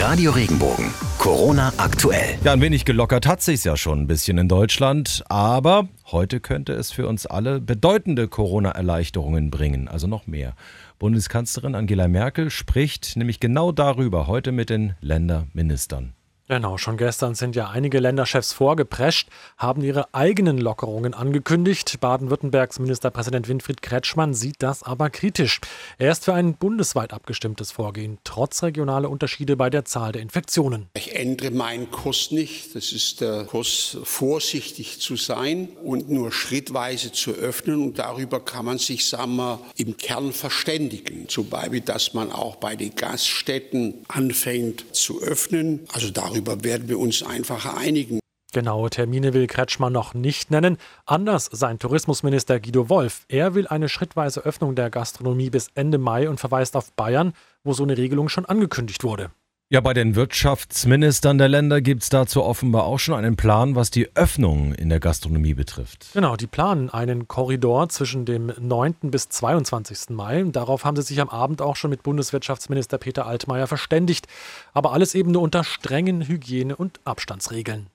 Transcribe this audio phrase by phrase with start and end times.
[0.00, 0.92] Radio Regenbogen.
[1.18, 2.36] Corona aktuell.
[2.42, 6.72] Ja, ein wenig gelockert hat sich's ja schon ein bisschen in Deutschland, aber heute könnte
[6.72, 10.54] es für uns alle bedeutende Corona-Erleichterungen bringen, also noch mehr.
[10.98, 16.12] Bundeskanzlerin Angela Merkel spricht nämlich genau darüber heute mit den Länderministern.
[16.46, 22.00] Genau, schon gestern sind ja einige Länderchefs vorgeprescht, haben ihre eigenen Lockerungen angekündigt.
[22.00, 25.62] Baden-Württembergs Ministerpräsident Winfried Kretschmann sieht das aber kritisch.
[25.96, 30.90] Er ist für ein bundesweit abgestimmtes Vorgehen, trotz regionaler Unterschiede bei der Zahl der Infektionen.
[30.92, 32.76] Ich ändere meinen Kurs nicht.
[32.76, 37.82] Das ist der Kurs, vorsichtig zu sein und nur schrittweise zu öffnen.
[37.82, 41.26] Und darüber kann man sich, sagen wir, im Kern verständigen.
[41.26, 45.88] Zum Beispiel, dass man auch bei den Gaststätten anfängt zu öffnen.
[45.90, 48.18] Also darüber Darüber werden wir uns einfach einigen.
[48.52, 50.78] Genaue Termine will Kretschmann noch nicht nennen.
[51.06, 53.24] Anders sein Tourismusminister Guido Wolf.
[53.28, 57.72] Er will eine schrittweise Öffnung der Gastronomie bis Ende Mai und verweist auf Bayern, wo
[57.72, 59.30] so eine Regelung schon angekündigt wurde.
[59.74, 63.90] Ja, bei den Wirtschaftsministern der Länder gibt es dazu offenbar auch schon einen Plan, was
[63.90, 66.10] die Öffnung in der Gastronomie betrifft.
[66.14, 69.10] Genau, die planen einen Korridor zwischen dem 9.
[69.10, 70.10] bis 22.
[70.10, 70.44] Mai.
[70.44, 74.28] Darauf haben sie sich am Abend auch schon mit Bundeswirtschaftsminister Peter Altmaier verständigt.
[74.74, 77.88] Aber alles eben nur unter strengen Hygiene- und Abstandsregeln.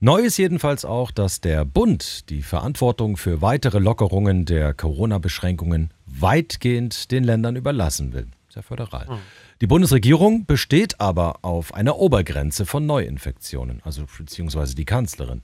[0.00, 7.10] Neu ist jedenfalls auch, dass der Bund die Verantwortung für weitere Lockerungen der Corona-Beschränkungen weitgehend
[7.12, 8.26] den Ländern überlassen will.
[8.58, 9.06] Sehr föderal.
[9.08, 9.18] Mhm.
[9.60, 15.42] Die Bundesregierung besteht aber auf einer Obergrenze von Neuinfektionen, also beziehungsweise die Kanzlerin.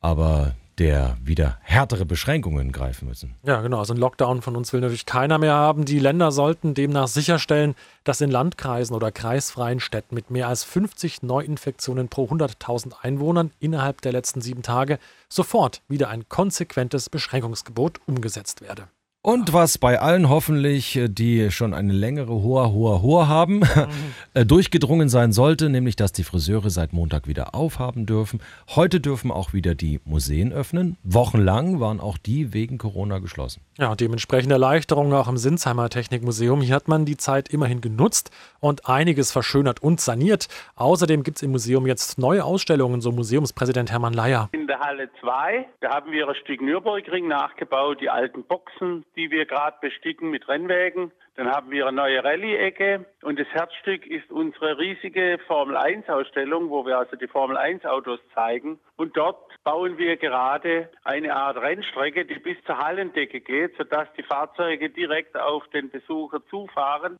[0.00, 3.34] Aber der wieder härtere Beschränkungen greifen müssen.
[3.42, 3.80] Ja, genau.
[3.80, 5.84] Also ein Lockdown von uns will natürlich keiner mehr haben.
[5.84, 11.24] Die Länder sollten demnach sicherstellen, dass in Landkreisen oder kreisfreien Städten mit mehr als 50
[11.24, 18.60] Neuinfektionen pro 100.000 Einwohnern innerhalb der letzten sieben Tage sofort wieder ein konsequentes Beschränkungsgebot umgesetzt
[18.60, 18.86] werde.
[19.26, 24.46] Und was bei allen hoffentlich, äh, die schon eine längere Hoher, Hoher, Hoher haben, mhm.
[24.46, 28.42] durchgedrungen sein sollte, nämlich dass die Friseure seit Montag wieder aufhaben dürfen.
[28.76, 30.98] Heute dürfen auch wieder die Museen öffnen.
[31.04, 33.62] Wochenlang waren auch die wegen Corona geschlossen.
[33.78, 36.60] Ja, dementsprechende Erleichterungen auch im Sinsheimer Technikmuseum.
[36.60, 38.30] Hier hat man die Zeit immerhin genutzt
[38.60, 40.48] und einiges verschönert und saniert.
[40.76, 44.50] Außerdem gibt es im Museum jetzt neue Ausstellungen, so Museumspräsident Hermann Leier.
[44.52, 49.30] In der Halle 2, da haben wir ein Stück Nürburgring nachgebaut, die alten Boxen, die
[49.30, 51.12] wir gerade besticken mit Rennwägen.
[51.36, 56.86] Dann haben wir eine neue Rallye-Ecke und das Herzstück ist unsere riesige Formel 1-Ausstellung, wo
[56.86, 58.78] wir also die Formel 1-Autos zeigen.
[58.96, 64.22] Und dort bauen wir gerade eine Art Rennstrecke, die bis zur Hallendecke geht, sodass die
[64.22, 67.16] Fahrzeuge direkt auf den Besucher zufahren.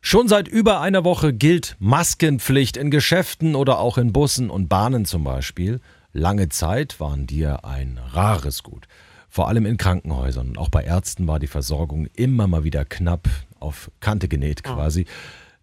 [0.00, 5.06] Schon seit über einer Woche gilt Maskenpflicht in Geschäften oder auch in Bussen und Bahnen
[5.06, 5.80] zum Beispiel.
[6.12, 8.86] Lange Zeit waren die ein rares Gut.
[9.34, 13.28] Vor allem in Krankenhäusern und auch bei Ärzten war die Versorgung immer mal wieder knapp
[13.58, 15.06] auf Kante genäht quasi.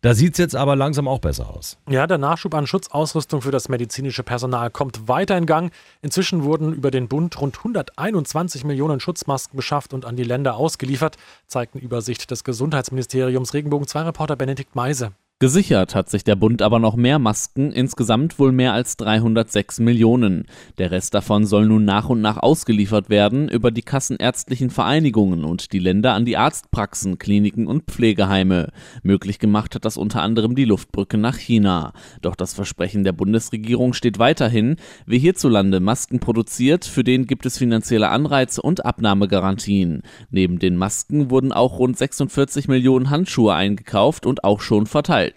[0.02, 1.78] Da sieht es jetzt aber langsam auch besser aus.
[1.90, 5.72] Ja, der Nachschub an Schutzausrüstung für das medizinische Personal kommt weiter in Gang.
[6.02, 11.16] Inzwischen wurden über den Bund rund 121 Millionen Schutzmasken beschafft und an die Länder ausgeliefert,
[11.48, 15.14] zeigt eine Übersicht des Gesundheitsministeriums Regenbogen 2 Reporter Benedikt Meise.
[15.42, 20.46] Gesichert hat sich der Bund aber noch mehr Masken, insgesamt wohl mehr als 306 Millionen.
[20.78, 25.74] Der Rest davon soll nun nach und nach ausgeliefert werden über die kassenärztlichen Vereinigungen und
[25.74, 28.68] die Länder an die Arztpraxen, Kliniken und Pflegeheime.
[29.02, 31.94] Möglich gemacht hat das unter anderem die Luftbrücke nach China.
[32.22, 34.76] Doch das Versprechen der Bundesregierung steht weiterhin.
[35.08, 40.04] Wer hierzulande Masken produziert, für den gibt es finanzielle Anreize und Abnahmegarantien.
[40.30, 45.31] Neben den Masken wurden auch rund 46 Millionen Handschuhe eingekauft und auch schon verteilt.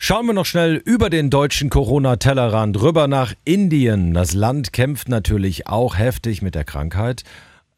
[0.00, 4.14] Schauen wir noch schnell über den deutschen Corona-Tellerrand rüber nach Indien.
[4.14, 7.24] Das Land kämpft natürlich auch heftig mit der Krankheit.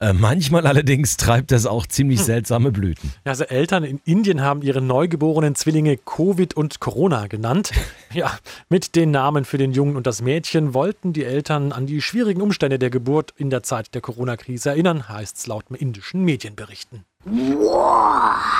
[0.00, 2.26] Äh, manchmal allerdings treibt es auch ziemlich hm.
[2.26, 3.12] seltsame Blüten.
[3.24, 7.72] Also Eltern in Indien haben ihre neugeborenen Zwillinge Covid und Corona genannt.
[8.12, 8.32] Ja,
[8.68, 12.42] mit den Namen für den Jungen und das Mädchen wollten die Eltern an die schwierigen
[12.42, 17.04] Umstände der Geburt in der Zeit der Corona-Krise erinnern, heißt es laut indischen Medienberichten.
[17.24, 18.59] Wow!